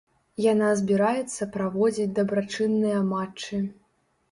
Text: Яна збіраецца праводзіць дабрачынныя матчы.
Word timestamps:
Яна 0.51 0.69
збіраецца 0.79 1.49
праводзіць 1.59 2.15
дабрачынныя 2.21 3.05
матчы. 3.13 3.63